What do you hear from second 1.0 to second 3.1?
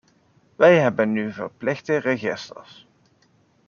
nu verplichte registers.